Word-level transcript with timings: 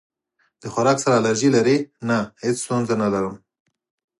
د 0.61 0.63
خوراک 0.73 0.97
سره 1.03 1.15
الرجی 1.19 1.49
لرئ؟ 1.55 1.77
نه، 2.09 2.17
هیڅ 2.43 2.57
ستونزه 2.65 2.93
نه 3.03 3.07
لرم 3.13 3.35